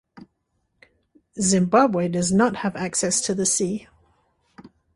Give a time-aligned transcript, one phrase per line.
[1.39, 3.87] Zimbabwe does not have access to the sea.